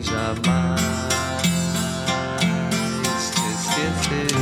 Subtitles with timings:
[0.00, 0.80] Jamais
[3.34, 4.38] te esqueceu.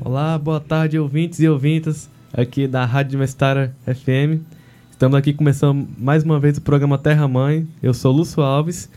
[0.00, 4.42] Olá, boa tarde, ouvintes e ouvintas aqui da Rádio Universitária FM.
[4.90, 7.66] Estamos aqui começando mais uma vez o programa Terra Mãe.
[7.82, 8.88] Eu sou Lúcio Alves,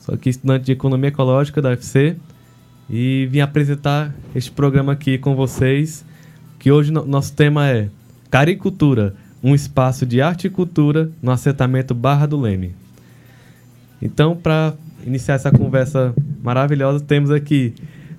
[0.00, 2.16] sou aqui estudante de Economia Ecológica da UFC
[2.90, 6.04] e vim apresentar este programa aqui com vocês,
[6.58, 7.88] que hoje no- nosso tema é
[8.30, 12.74] Caricultura, um espaço de arte e cultura no assentamento Barra do Leme.
[14.00, 14.74] Então, para
[15.06, 17.74] iniciar essa conversa maravilhosa, temos aqui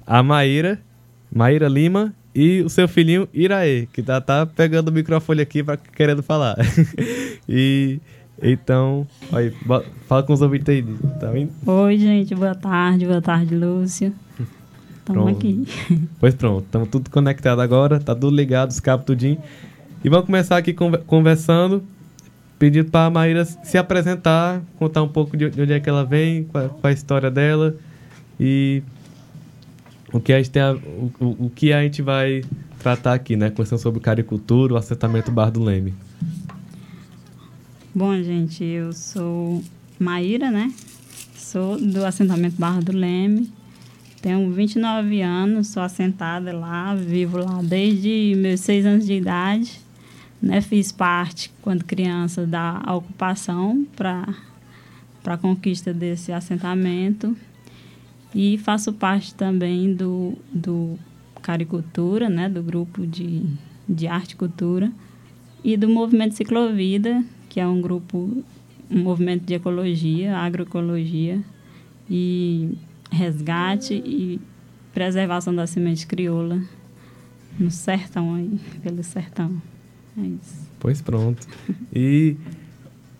[0.05, 0.79] a Maíra,
[1.33, 5.77] Maíra Lima e o seu filhinho Iraê, que tá, tá pegando o microfone aqui pra,
[5.77, 6.55] querendo falar.
[7.47, 7.99] e
[8.41, 9.53] então, aí,
[10.07, 10.83] fala com os ouvintes aí,
[11.19, 11.51] tá vendo?
[11.65, 14.13] Oi, gente, boa tarde, boa tarde, Lúcio.
[14.97, 15.65] Estamos aqui.
[16.19, 19.37] Pois pronto, estamos tudo conectado agora, tá tudo ligado, os cabos tudinho.
[20.03, 21.83] E vamos começar aqui conver- conversando,
[22.57, 26.03] pedindo para a Maíra se apresentar, contar um pouco de de onde é que ela
[26.05, 27.75] vem, qual, qual é a história dela
[28.39, 28.81] e
[30.13, 31.11] o que a gente, a- o,
[31.45, 32.43] o- que a gente vai
[32.79, 33.49] tratar aqui, né?
[33.49, 35.93] Conversando sobre caricultura, o assentamento Bar do Leme.
[37.93, 39.61] Bom, gente, eu sou
[39.99, 40.73] Maíra, né?
[41.35, 43.49] Sou do assentamento Barra do Leme.
[44.21, 49.79] Tenho 29 anos, sou assentada lá, vivo lá desde meus seis anos de idade.
[50.41, 50.61] Né?
[50.61, 54.33] Fiz parte, quando criança, da ocupação para
[55.25, 57.35] a conquista desse assentamento.
[58.33, 60.99] E faço parte também do, do
[61.41, 62.49] Caricultura, né?
[62.49, 63.45] do grupo de,
[63.87, 64.91] de arte e cultura
[65.65, 68.43] e do movimento Ciclovida, que é um grupo,
[68.87, 71.41] um movimento de ecologia, agroecologia
[72.07, 72.77] e
[73.11, 74.39] resgate e
[74.93, 76.61] preservação da semente crioula
[77.57, 79.59] no sertão aí, pelo sertão.
[80.17, 80.69] É isso.
[80.79, 81.47] Pois pronto.
[81.93, 82.35] E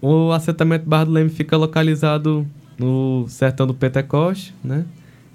[0.01, 2.45] o assentamento Barra do Leme fica localizado
[2.77, 4.85] no sertão do Pentecoste, né?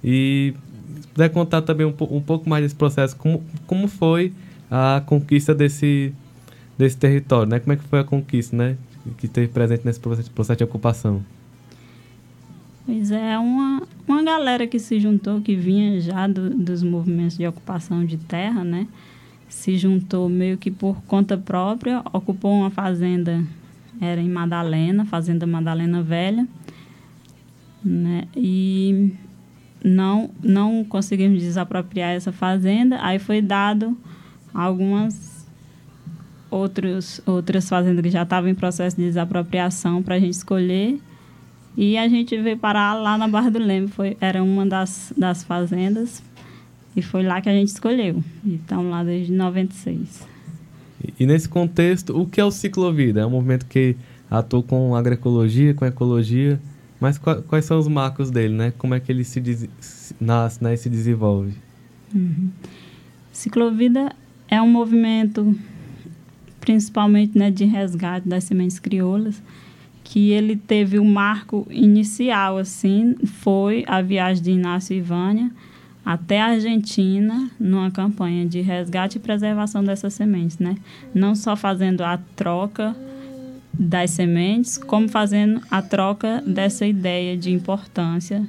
[0.02, 0.54] E
[1.00, 4.32] se puder contar também um, um pouco mais desse processo, como, como foi
[4.70, 6.12] a conquista desse,
[6.78, 7.58] desse território, né?
[7.60, 8.76] Como é que foi a conquista, né?
[9.18, 11.22] Que teve presente nesse processo, processo de ocupação.
[12.86, 17.46] Pois é, uma, uma galera que se juntou, que vinha já do- dos movimentos de
[17.46, 18.86] ocupação de terra, né?
[19.50, 23.44] Se juntou meio que por conta própria, ocupou uma fazenda,
[24.00, 26.48] era em Madalena, Fazenda Madalena Velha,
[27.84, 28.24] né?
[28.34, 29.12] E
[29.84, 33.96] não, não conseguimos desapropriar essa fazenda, aí foi dado
[34.54, 35.46] algumas
[36.50, 41.00] outros, outras fazendas que já estavam em processo de desapropriação para a gente escolher.
[41.76, 45.44] E a gente veio parar lá na Barra do Leme, foi, era uma das, das
[45.44, 46.22] fazendas,
[46.96, 48.22] e foi lá que a gente escolheu.
[48.44, 50.26] E estamos lá desde 96.
[51.18, 53.20] E, nesse contexto, o que é o Ciclovida?
[53.20, 53.96] É um movimento que
[54.30, 56.60] atua com agroecologia, com ecologia,
[57.00, 58.72] mas qua- quais são os marcos dele, né?
[58.76, 59.40] Como é que ele se,
[60.20, 60.74] nasce né?
[60.74, 61.54] e se desenvolve?
[63.32, 64.12] Ciclovida
[64.48, 65.56] é um movimento,
[66.60, 69.40] principalmente né, de resgate das sementes crioulas,
[70.04, 75.50] que ele teve o marco inicial, assim, foi a viagem de Inácio e Vânia
[76.04, 80.76] até a Argentina, numa campanha de resgate e preservação dessas sementes, né?
[81.14, 82.96] Não só fazendo a troca
[83.72, 88.46] das sementes, como fazendo a troca dessa ideia de importância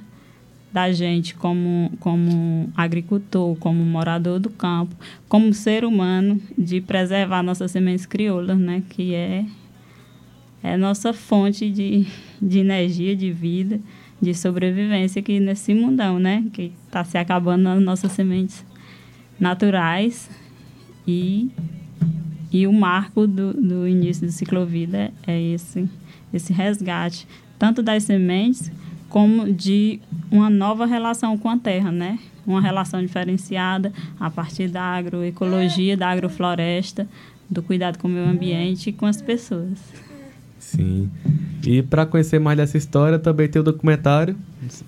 [0.72, 4.96] da gente como, como agricultor, como morador do campo,
[5.28, 8.82] como ser humano, de preservar nossas sementes crioulas, né?
[8.90, 9.46] Que é,
[10.64, 12.08] é nossa fonte de,
[12.42, 13.82] de energia, de vida,
[14.22, 16.46] de sobrevivência aqui nesse mundão, né?
[16.54, 18.64] Que está se acabando nas nossas sementes
[19.40, 20.30] naturais
[21.08, 21.50] e
[22.52, 25.90] e o marco do, do início do ciclovida é esse,
[26.34, 27.26] esse resgate,
[27.58, 28.70] tanto das sementes
[29.08, 32.20] como de uma nova relação com a terra, né?
[32.46, 37.08] Uma relação diferenciada a partir da agroecologia, da agrofloresta,
[37.50, 40.11] do cuidado com o meio ambiente e com as pessoas.
[40.62, 41.10] Sim.
[41.66, 44.36] E para conhecer mais dessa história, também tem o documentário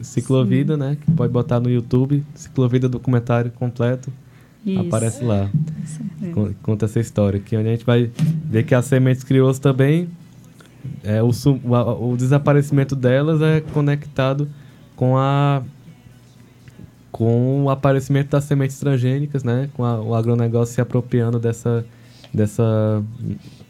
[0.01, 0.97] Ciclovida, né?
[1.03, 4.13] Que pode botar no YouTube, Ciclovida documentário completo.
[4.65, 4.79] Isso.
[4.79, 5.49] Aparece lá.
[6.33, 8.09] Con- Conta essa história aqui, onde a gente vai
[8.45, 10.07] ver que as sementes crioulas também
[11.03, 14.47] é, o, o, o desaparecimento delas é conectado
[14.95, 15.63] com a
[17.11, 19.69] com o aparecimento das sementes transgênicas, né?
[19.73, 21.85] Com a- o agronegócio se apropriando dessa,
[22.33, 23.03] dessa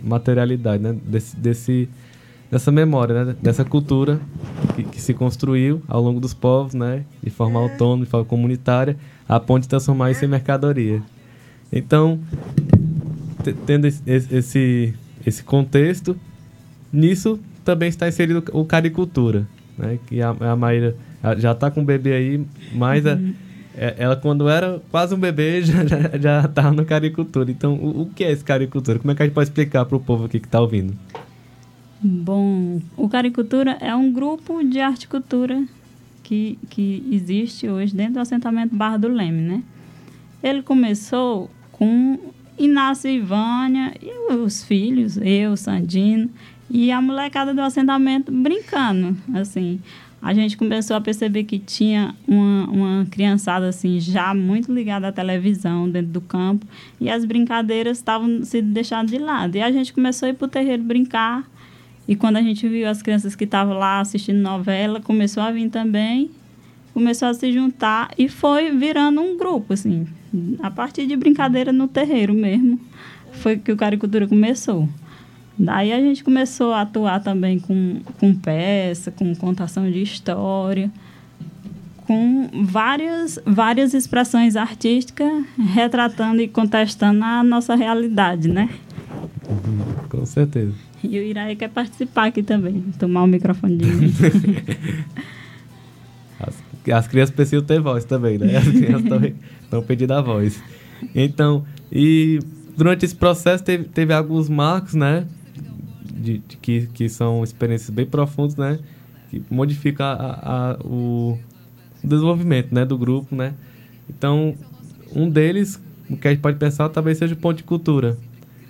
[0.03, 0.95] materialidade, né?
[1.05, 1.89] Desse, desse,
[2.51, 3.35] dessa memória, né?
[3.41, 4.19] Dessa cultura
[4.75, 7.03] que, que se construiu ao longo dos povos, né?
[7.21, 8.95] De forma autônoma, de forma comunitária,
[9.27, 11.01] a ponto de transformar isso em mercadoria.
[11.71, 12.19] Então,
[13.43, 14.93] te- tendo esse- esse,
[15.25, 16.15] esse contexto,
[16.91, 19.97] nisso também está inserido o caricultura, né?
[20.07, 22.45] Que a, a Maíra a- já está com o bebê aí,
[22.75, 23.19] mas a- é-
[23.75, 27.49] ela quando era quase um bebê já já, já estava no caricultura.
[27.49, 28.99] Então, o, o que é esse caricultura?
[28.99, 30.93] Como é que a gente pode explicar para o povo aqui que está ouvindo?
[32.05, 35.63] Bom, o Caricultura é um grupo de articultura
[36.21, 39.63] que, que existe hoje dentro do assentamento Barra do Leme, né?
[40.43, 42.19] Ele começou com
[42.59, 46.29] Inácio e Ivânia e os filhos, eu, Sandino,
[46.69, 49.79] e a molecada do assentamento brincando, assim.
[50.23, 55.11] A gente começou a perceber que tinha uma, uma criançada, assim, já muito ligada à
[55.11, 56.65] televisão dentro do campo,
[56.99, 59.57] e as brincadeiras estavam sendo deixadas de lado.
[59.57, 61.43] E a gente começou a ir para o terreiro brincar,
[62.07, 65.69] e quando a gente viu as crianças que estavam lá assistindo novela, começou a vir
[65.69, 66.31] também,
[66.93, 70.07] começou a se juntar e foi virando um grupo, assim.
[70.61, 72.79] A partir de brincadeira no terreiro mesmo,
[73.33, 74.87] foi que o Caricultura começou.
[75.57, 80.91] Daí a gente começou a atuar também com, com peça, com contação de história,
[82.07, 88.69] com várias, várias expressões artísticas retratando e contestando a nossa realidade, né?
[90.09, 90.73] Com certeza.
[91.03, 94.13] E o Iraí quer participar aqui também, tomar o microfone de mim.
[96.39, 96.55] As,
[96.91, 98.57] as crianças precisam ter voz também, né?
[98.57, 100.61] As crianças também estão pedindo a voz.
[101.15, 102.39] Então, e
[102.75, 105.25] durante esse processo teve, teve alguns marcos, né?
[106.23, 108.79] De, de que, que são experiências bem profundas, né?
[109.29, 110.13] Que modificam a,
[110.73, 111.37] a- o
[112.03, 112.85] desenvolvimento né?
[112.85, 113.53] do grupo, né?
[114.09, 114.55] Então,
[115.15, 118.17] um deles, o que a gente pode pensar, talvez seja o ponto de cultura.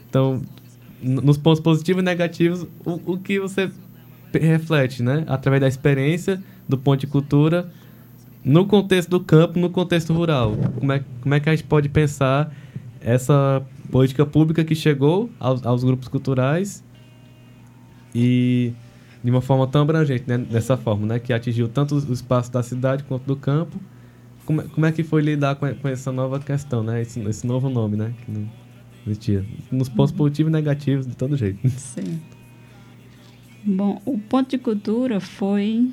[0.09, 0.41] Então,
[1.01, 3.69] nos pontos positivos e negativos, o, o que você
[4.33, 5.23] reflete, né?
[5.27, 7.69] Através da experiência do ponto de cultura
[8.43, 10.55] no contexto do campo, no contexto rural.
[10.79, 12.51] Como é, como é que a gente pode pensar
[12.99, 13.61] essa
[13.91, 16.83] política pública que chegou aos, aos grupos culturais
[18.13, 18.73] e
[19.23, 20.37] de uma forma tão abrangente, né?
[20.37, 21.19] Dessa forma, né?
[21.19, 23.79] Que atingiu tanto o espaço da cidade quanto do campo.
[24.45, 27.01] Como, é- como é que foi lidar com, com essa nova questão, né?
[27.01, 28.13] Esse, esse novo nome, né?
[28.25, 28.49] Que não
[29.07, 29.45] existia.
[29.71, 31.67] Nos pontos positivos e negativos, de todo jeito.
[31.69, 32.19] Sim.
[33.63, 35.89] Bom, o Ponto de Cultura foi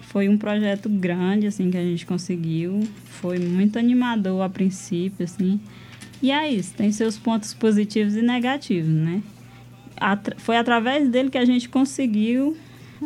[0.00, 5.60] foi um projeto grande assim que a gente conseguiu, foi muito animador a princípio assim.
[6.22, 9.22] E é isso, tem seus pontos positivos e negativos, né?
[9.98, 12.56] Atra- foi através dele que a gente conseguiu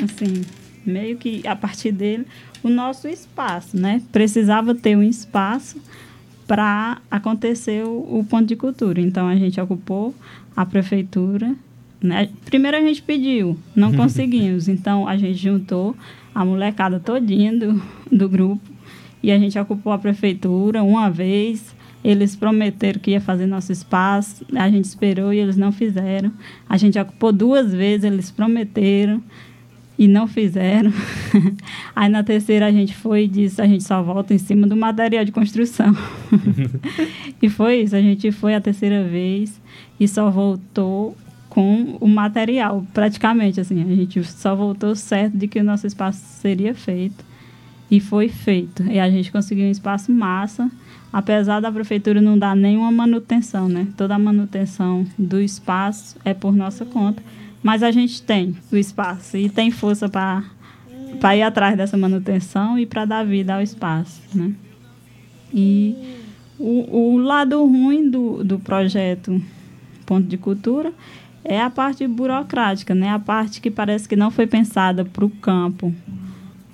[0.02, 0.42] assim,
[0.84, 2.26] meio que a partir dele
[2.62, 4.02] o nosso espaço, né?
[4.12, 5.80] Precisava ter um espaço
[6.46, 9.00] para acontecer o, o ponto de cultura.
[9.00, 10.14] Então a gente ocupou
[10.56, 11.54] a prefeitura.
[12.02, 12.28] Né?
[12.44, 14.68] Primeiro a gente pediu, não conseguimos.
[14.68, 15.94] Então a gente juntou
[16.34, 18.62] a molecada todinha do, do grupo
[19.22, 21.74] e a gente ocupou a prefeitura uma vez.
[22.02, 26.32] Eles prometeram que ia fazer nosso espaço, a gente esperou e eles não fizeram.
[26.68, 29.22] A gente ocupou duas vezes, eles prometeram
[29.98, 30.90] e não fizeram.
[31.94, 34.74] Aí na terceira a gente foi e disse, a gente só volta em cima do
[34.74, 35.94] material de construção.
[37.42, 39.60] e foi isso, a gente foi a terceira vez
[39.98, 41.14] e só voltou
[41.50, 46.22] com o material, praticamente assim, a gente só voltou certo de que o nosso espaço
[46.40, 47.24] seria feito
[47.90, 48.84] e foi feito.
[48.84, 50.70] E a gente conseguiu um espaço massa,
[51.12, 53.88] apesar da prefeitura não dar nenhuma manutenção, né?
[53.96, 57.22] Toda a manutenção do espaço é por nossa conta,
[57.62, 60.44] mas a gente tem o espaço e tem força para
[61.18, 64.54] para ir atrás dessa manutenção e para dar vida ao espaço, né?
[65.52, 65.96] E
[66.58, 69.42] o, o lado ruim do, do projeto
[70.06, 70.92] Ponto de Cultura
[71.44, 73.10] é a parte burocrática, né?
[73.10, 75.94] A parte que parece que não foi pensada para o campo.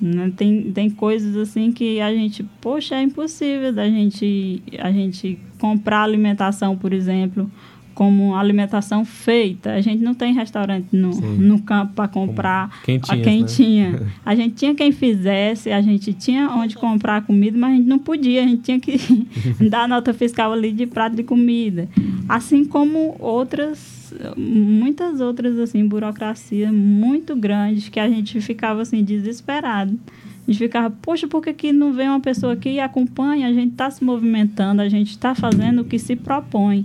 [0.00, 0.32] Né?
[0.36, 6.02] Tem, tem coisas assim que a gente, poxa, é impossível da gente, a gente comprar
[6.02, 7.50] alimentação, por exemplo,
[7.96, 9.72] como alimentação feita.
[9.72, 11.38] A gente não tem restaurante no, Sim.
[11.38, 13.22] no campo para comprar quentinhas, a né?
[13.22, 14.02] quentinha.
[14.22, 17.98] A gente tinha quem fizesse, a gente tinha onde comprar comida, mas a gente não
[17.98, 18.98] podia, a gente tinha que
[19.70, 21.88] dar nota fiscal ali de prato de comida.
[22.28, 29.98] Assim como outras, muitas outras, assim, burocracias muito grandes que a gente ficava, assim, desesperado.
[30.46, 33.48] A gente ficava, poxa, por que, que não vem uma pessoa aqui e acompanha?
[33.48, 36.84] A gente está se movimentando, a gente está fazendo o que se propõe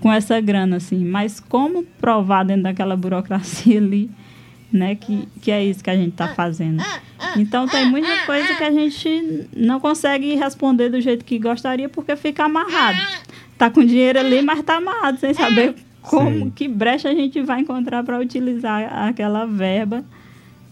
[0.00, 1.04] com essa grana, assim.
[1.04, 4.10] Mas como provar dentro daquela burocracia ali
[4.74, 4.96] né?
[4.96, 6.82] Que, que é isso que a gente está fazendo.
[7.36, 12.16] Então tem muita coisa que a gente não consegue responder do jeito que gostaria porque
[12.16, 12.98] fica amarrado.
[13.56, 16.50] Tá com dinheiro ali, mas tá amarrado, sem saber como, Sim.
[16.50, 20.04] que brecha a gente vai encontrar para utilizar aquela verba,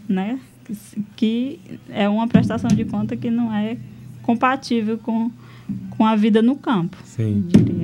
[0.09, 0.41] né?
[1.15, 3.77] Que é uma prestação de conta que não é
[4.23, 5.31] compatível com,
[5.91, 7.45] com a vida no campo, Sim.
[7.47, 7.82] diria.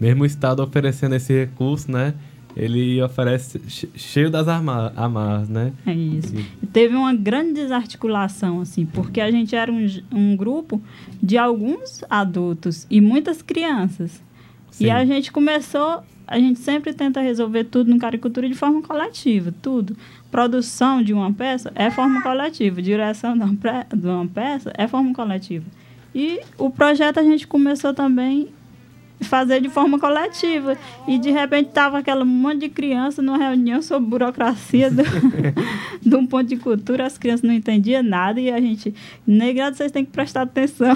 [0.00, 2.14] Mesmo o Estado oferecendo esse recurso, né?
[2.56, 5.72] Ele oferece che- cheio das amarras, né?
[5.86, 6.34] É isso.
[6.34, 10.82] E- teve uma grande desarticulação, assim, porque a gente era um, um grupo
[11.22, 14.20] de alguns adultos e muitas crianças.
[14.70, 14.86] Sim.
[14.86, 19.52] E a gente começou, a gente sempre tenta resolver tudo no caricatura de forma coletiva,
[19.62, 19.96] tudo.
[20.30, 23.44] Produção de uma peça é forma coletiva, direção de
[24.08, 25.66] uma, peça é forma coletiva.
[26.14, 28.48] E o projeto a gente começou também
[29.20, 30.76] fazer de forma coletiva.
[31.06, 35.02] E de repente tava aquela monte de criança numa reunião sobre burocracia do,
[36.00, 38.94] de um ponto de cultura, as crianças não entendiam nada e a gente,
[39.26, 40.94] negrado, vocês têm que prestar atenção.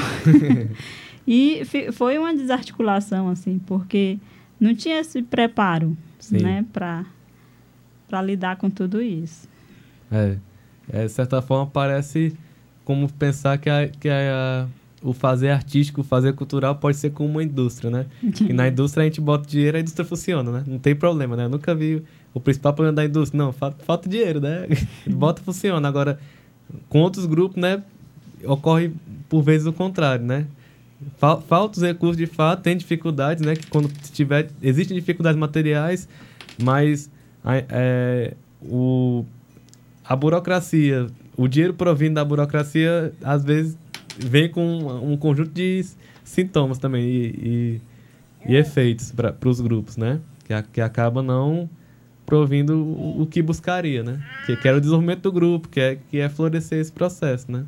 [1.26, 1.62] e
[1.92, 4.18] foi uma desarticulação, assim, porque
[4.58, 6.38] não tinha esse preparo, Sim.
[6.38, 7.04] né, para
[8.14, 9.48] para lidar com tudo isso.
[10.12, 10.36] É,
[10.92, 12.36] é, de certa forma parece
[12.84, 14.68] como pensar que, a, que a,
[15.04, 18.06] o fazer artístico, o fazer cultural pode ser como uma indústria, né?
[18.49, 20.64] E na indústria a gente bota dinheiro, a indústria funciona, né?
[20.66, 21.44] Não tem problema, né?
[21.44, 23.37] Eu nunca vi o principal problema da indústria.
[23.38, 24.66] Não, fa- falta dinheiro, né?
[25.06, 25.87] Bota funciona.
[25.87, 26.18] Agora,
[26.88, 27.82] com outros grupos, né?
[28.44, 28.92] Ocorre
[29.28, 30.46] por vezes o contrário, né?
[31.18, 33.54] Fal- Falta os recursos de fato, tem dificuldades, né?
[33.56, 34.49] Que quando tiver...
[34.62, 36.08] Existem dificuldades materiais,
[36.62, 37.11] mas
[37.68, 38.32] é,
[38.62, 39.25] o,
[40.02, 43.76] a burocracia, o dinheiro provindo da burocracia, às vezes
[44.18, 45.85] vem com um conjunto de
[46.23, 47.80] sintomas também e,
[48.47, 50.21] e, e efeitos para os grupos, né?
[50.44, 51.68] Que, que acaba não
[52.26, 54.23] provindo o, o que buscaria, né?
[54.47, 57.64] Que, que era o desenvolvimento do grupo, que é, que é florescer esse processo, né?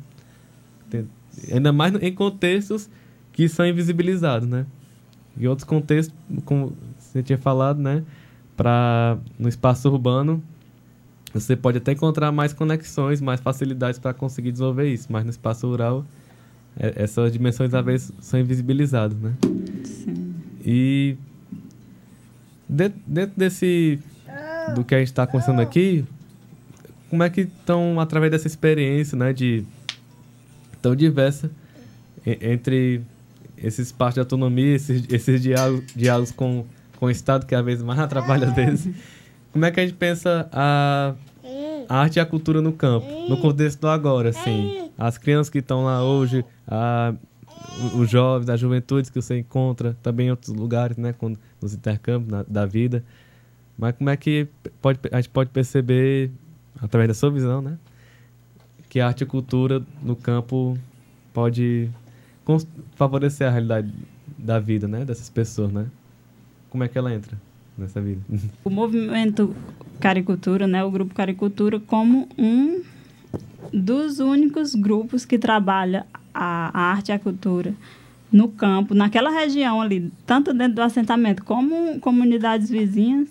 [0.89, 1.07] Tem-
[1.51, 2.89] ainda mais em contextos
[3.31, 4.65] que são invisibilizados, né?
[5.39, 8.03] Em outros contextos, como você tinha falado, né?
[8.55, 10.43] Para no espaço urbano,
[11.33, 15.67] você pode até encontrar mais conexões, mais facilidades para conseguir desenvolver isso, mas no espaço
[15.67, 16.03] rural,
[16.79, 19.33] essas dimensões às vezes são invisibilizadas, né?
[19.83, 20.33] Sim.
[20.65, 21.15] E
[22.67, 23.99] de- dentro desse
[24.75, 26.03] do que a gente está conversando aqui,
[27.09, 29.63] como é que estão através dessa experiência, né, de
[30.81, 31.49] tão diversa
[32.25, 33.01] entre
[33.57, 36.65] esses espaços de autonomia, esses, esses diálogos, diálogos com,
[36.97, 38.93] com o Estado que às vezes mais atrapalha vezes.
[39.53, 41.15] Como é que a gente pensa a,
[41.87, 45.59] a arte e a cultura no campo, no contexto do agora, assim, as crianças que
[45.59, 47.13] estão lá hoje, a,
[47.95, 52.31] os jovens, as juventudes que você encontra também em outros lugares, né, quando, nos intercâmbios
[52.31, 53.03] na- da vida.
[53.77, 54.47] Mas como é que
[54.81, 56.31] pode, a gente pode perceber,
[56.81, 57.77] através da sua visão, né,
[58.89, 60.77] que a arte e cultura no campo
[61.33, 61.89] pode
[62.95, 63.93] favorecer a realidade
[64.37, 65.87] da vida, né, dessas pessoas, né?
[66.69, 67.37] Como é que ela entra
[67.77, 68.21] nessa vida?
[68.63, 69.55] o movimento
[69.99, 72.81] Caricultura, né, o grupo Caricultura, como um
[73.73, 77.73] dos únicos grupos que trabalha a, arte e a cultura
[78.31, 83.29] no campo, naquela região ali, tanto dentro do assentamento como comunidades vizinhas,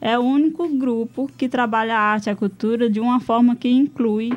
[0.00, 3.68] é o único grupo que trabalha a arte e a cultura de uma forma que
[3.68, 4.32] inclui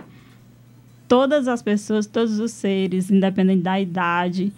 [1.08, 4.52] todas as pessoas, todos os seres, independente da idade,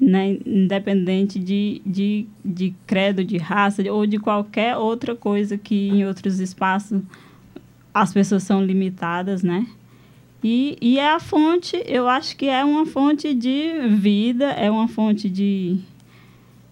[0.00, 6.06] né, independente de, de, de credo, de raça ou de qualquer outra coisa que em
[6.06, 7.02] outros espaços
[7.92, 9.66] as pessoas são limitadas, né?
[10.42, 14.86] E, e é a fonte, eu acho que é uma fonte de vida, é uma
[14.86, 15.78] fonte de,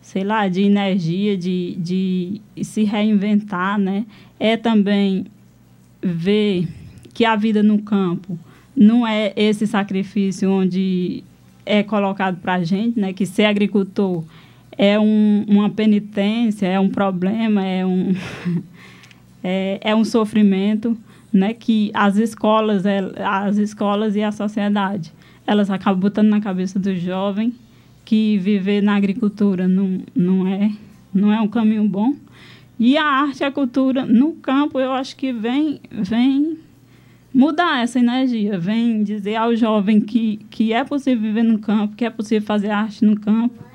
[0.00, 4.06] sei lá, de energia, de, de se reinventar, né?
[4.38, 5.26] É também
[6.00, 6.68] ver
[7.12, 8.38] que a vida no campo
[8.76, 11.24] não é esse sacrifício onde
[11.64, 13.12] é colocado para a gente, né?
[13.12, 14.22] Que ser agricultor
[14.78, 18.14] é um, uma penitência, é um problema, é um,
[19.42, 20.96] é, é um sofrimento,
[21.36, 21.52] né?
[21.54, 25.12] Que as escolas, é, as escolas e a sociedade,
[25.46, 27.54] elas acabam botando na cabeça do jovem
[28.04, 30.70] que viver na agricultura não, não, é,
[31.12, 32.14] não é um caminho bom.
[32.78, 36.58] E a arte a cultura no campo, eu acho que vem, vem
[37.32, 42.04] mudar essa energia, vem dizer ao jovem que, que é possível viver no campo, que
[42.04, 43.66] é possível fazer arte no campo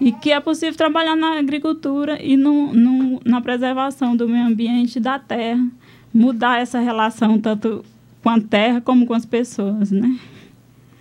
[0.00, 4.98] e que é possível trabalhar na agricultura e no, no, na preservação do meio ambiente
[4.98, 5.66] da terra,
[6.12, 7.84] mudar essa relação tanto
[8.22, 10.18] com a terra como com as pessoas, né?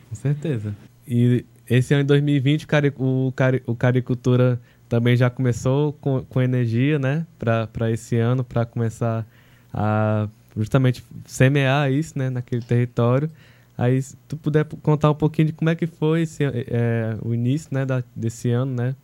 [0.10, 0.76] Com certeza.
[1.08, 6.24] E esse ano de 2020, o, cari o, cari o Caricultura também já começou com,
[6.24, 7.26] com energia, né?
[7.38, 9.26] Para esse ano, para começar
[9.74, 13.30] a justamente semear isso, né, naquele território.
[13.78, 17.34] Aí, se tu puder contar um pouquinho de como é que foi esse, é, o
[17.34, 18.96] início, né, da, desse ano, né,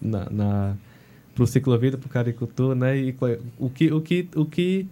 [0.00, 0.76] na, na
[1.34, 3.16] pro ciclovida, pro caricultura, né, e
[3.58, 4.86] o que, o que, o que,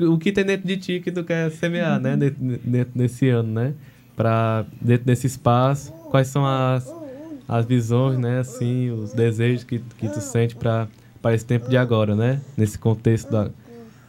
[0.00, 3.74] o que tem dentro de ti que tu quer semear, né, dentro, desse ano, né,
[4.16, 6.92] para dentro desse espaço, quais são as,
[7.48, 10.88] as visões, né, assim, os desejos que, que tu sente para
[11.20, 13.50] para esse tempo de agora, né, nesse contexto da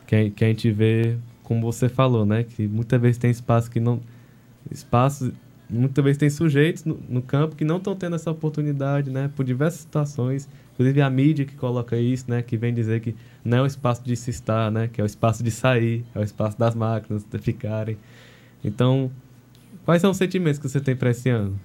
[0.06, 3.80] que, que a gente vê, como você falou, né, que muitas vezes tem espaço que
[3.80, 4.02] não
[4.70, 5.32] espaços
[5.70, 9.44] muitas vezes tem sujeitos no, no campo que não estão tendo essa oportunidade, né, por
[9.44, 13.62] diversas situações, inclusive a mídia que coloca isso, né, que vem dizer que não é
[13.62, 16.58] o espaço de se estar, né, que é o espaço de sair, é o espaço
[16.58, 17.98] das máquinas de ficarem.
[18.64, 19.12] Então,
[19.84, 21.60] quais são os sentimentos que você tem para esse ano?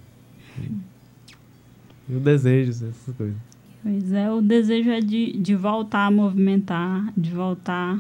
[2.08, 3.36] E o desejo, essas coisas.
[3.82, 7.98] Pois é, o desejo é de, de voltar a movimentar, de voltar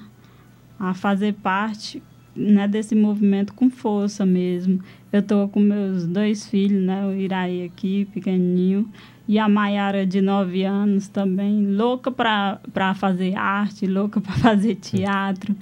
[0.78, 2.02] a fazer parte
[2.34, 4.80] né, desse movimento com força mesmo.
[5.12, 8.88] Eu estou com meus dois filhos, né, o Iraí aqui, pequenininho,
[9.26, 15.54] e a Maiara de nove anos também, louca para fazer arte, louca para fazer teatro.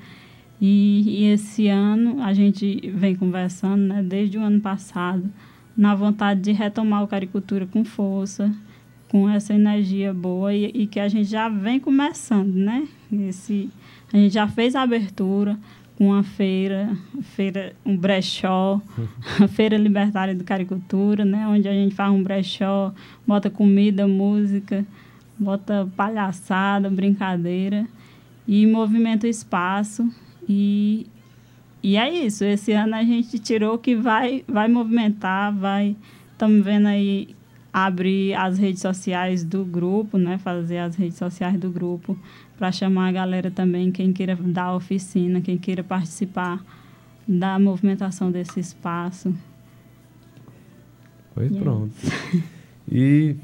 [0.61, 5.31] E, e, esse ano a gente vem conversando, né, desde o ano passado,
[5.77, 8.53] na vontade de retomar o caricultura com força,
[9.09, 12.87] com essa energia boa e, e que a gente já vem começando, né?
[13.13, 13.71] Esse,
[14.13, 15.59] a gente já fez a abertura,
[16.05, 18.81] uma feira, feira um brechó,
[19.41, 21.47] a Feira Libertária do Caricultura, né?
[21.49, 22.93] Onde a gente faz um brechó,
[23.27, 24.87] bota comida, música,
[25.39, 27.87] bota palhaçada, brincadeira
[28.47, 30.09] e movimenta o espaço
[30.49, 31.07] e
[31.83, 32.45] e é isso.
[32.45, 35.97] Esse ano a gente tirou que vai vai movimentar, vai
[36.33, 37.35] estamos vendo aí
[37.73, 40.39] abrir as redes sociais do grupo, né?
[40.39, 42.19] Fazer as redes sociais do grupo
[42.57, 46.65] para chamar a galera também, quem queira dar oficina, quem queira participar
[47.27, 49.35] da movimentação desse espaço.
[51.35, 51.61] Pois yes.
[51.61, 51.95] pronto.
[52.91, 53.37] e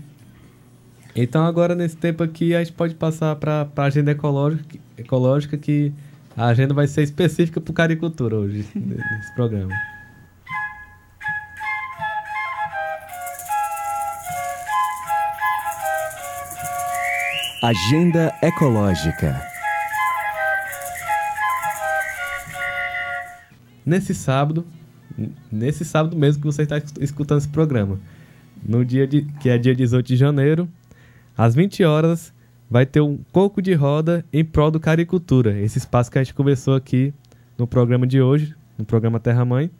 [1.15, 5.93] então agora nesse tempo aqui a gente pode passar para a agenda ecológica, ecológica que
[6.37, 9.73] a agenda vai ser específica para o caricultura hoje nesse programa.
[17.64, 19.40] Agenda Ecológica.
[23.87, 24.66] Nesse sábado,
[25.50, 27.98] nesse sábado mesmo que você está escutando esse programa,
[28.62, 30.68] no dia de, que é dia 18 de janeiro,
[31.35, 32.35] às 20 horas,
[32.68, 36.35] vai ter um coco de roda em prol do caricultura, esse espaço que a gente
[36.35, 37.14] conversou aqui
[37.57, 39.70] no programa de hoje, no programa Terra Mãe,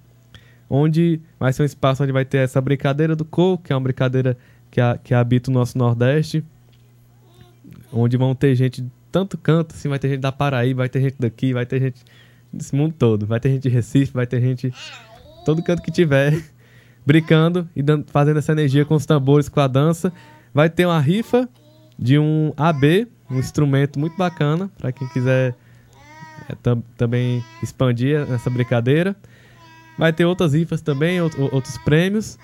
[0.71, 3.83] onde vai ser um espaço onde vai ter essa brincadeira do coco, que é uma
[3.83, 4.39] brincadeira
[4.71, 6.43] que, a, que habita o nosso Nordeste,
[7.95, 11.01] onde vão ter gente de tanto canto, assim, vai ter gente da Paraíba, vai ter
[11.01, 12.03] gente daqui, vai ter gente
[12.53, 14.73] desse mundo todo, vai ter gente de Recife, vai ter gente
[15.45, 16.43] todo canto que tiver
[17.07, 20.13] brincando e dando, fazendo essa energia com os tambores, com a dança.
[20.53, 21.49] Vai ter uma rifa
[21.99, 25.55] de um AB, um instrumento muito bacana para quem quiser
[26.49, 29.15] é, tam, também expandir essa brincadeira.
[29.97, 32.37] Vai ter outras rifas também, outros prêmios.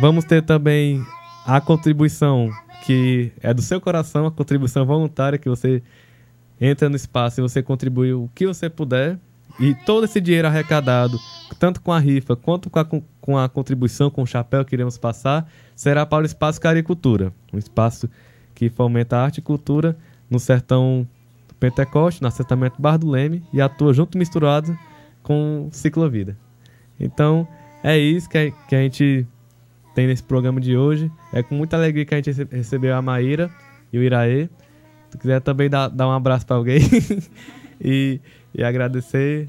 [0.00, 1.04] Vamos ter também
[1.46, 2.50] a contribuição
[2.84, 5.82] que é do seu coração, a contribuição voluntária que você
[6.60, 9.18] entra no espaço e você contribui o que você puder.
[9.58, 11.18] E todo esse dinheiro arrecadado,
[11.58, 12.86] tanto com a rifa quanto com a,
[13.20, 17.58] com a contribuição, com o chapéu que iremos passar, será para o Espaço Caricultura, um
[17.58, 18.08] espaço
[18.54, 19.96] que fomenta a arte e cultura
[20.30, 21.06] no sertão
[21.48, 24.78] do Pentecoste, no assentamento Bar do Leme, e atua junto misturado
[25.22, 26.36] com Ciclovida.
[26.98, 27.46] Então,
[27.82, 29.26] é isso que a, que a gente
[29.94, 31.10] tem nesse programa de hoje.
[31.32, 33.50] É com muita alegria que a gente recebeu a Maíra
[33.92, 34.44] e o Iraê.
[34.44, 36.80] Se tu quiser também dar, dar um abraço para alguém
[37.80, 38.20] e,
[38.54, 39.48] e agradecer,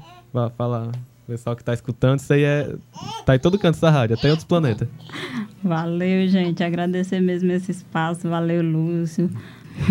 [0.56, 2.74] falar o pessoal que está escutando, isso aí é.
[3.24, 4.88] tá em todo canto dessa rádio, até em outros planetas.
[5.62, 6.64] Valeu, gente.
[6.64, 8.28] Agradecer mesmo esse espaço.
[8.28, 9.30] Valeu, Lúcio.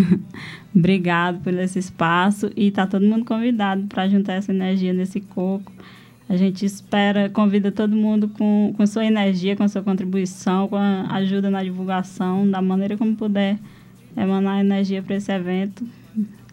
[0.76, 2.52] Obrigado por esse espaço.
[2.56, 5.72] E tá todo mundo convidado para juntar essa energia nesse coco
[6.32, 11.14] a gente espera, convida todo mundo com, com sua energia, com sua contribuição, com a
[11.16, 13.60] ajuda na divulgação, da maneira como puder
[14.16, 15.86] emanar energia para esse evento.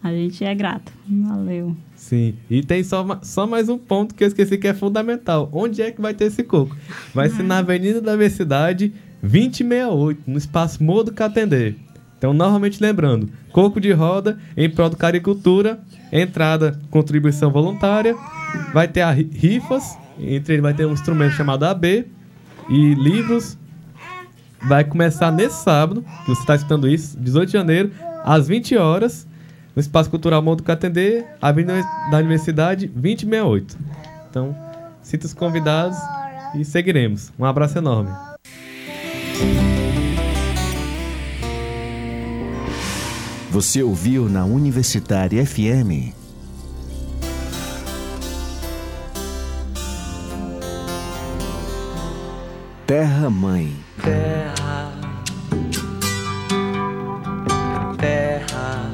[0.03, 0.91] A gente é grato.
[1.07, 1.77] Valeu.
[1.95, 2.33] Sim.
[2.49, 5.49] E tem só, só mais um ponto que eu esqueci que é fundamental.
[5.53, 6.75] Onde é que vai ter esse coco?
[7.13, 11.75] Vai ser na Avenida da Universidade 2068, no espaço Modo Catendê.
[12.17, 15.79] Então, novamente lembrando, coco de roda em prol do caricultura,
[16.11, 18.13] entrada, contribuição voluntária
[18.73, 22.05] vai ter a rifas, entre eles vai ter um instrumento chamado AB
[22.69, 23.57] e livros.
[24.61, 27.91] Vai começar nesse sábado, que você está escutando isso, 18 de janeiro,
[28.23, 29.27] às 20 horas.
[29.75, 31.81] no Espaço Cultural Mundo Catendê, Avenida
[32.11, 33.77] da Universidade 2068.
[34.29, 34.55] Então,
[35.01, 35.97] sinta-se convidados
[36.55, 37.31] e seguiremos.
[37.39, 38.11] Um abraço enorme.
[43.51, 46.18] Você ouviu na Universitária FM
[52.89, 53.71] Terra Mãe.
[54.01, 54.91] terra,
[57.99, 58.89] terra,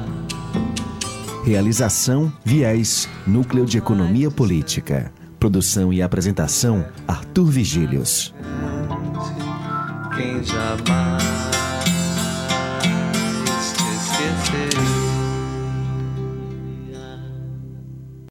[1.42, 5.10] Realização Viés, Núcleo de Economia Política.
[5.40, 8.34] Produção e apresentação Arthur Vigílios.
[10.14, 11.15] quem jamais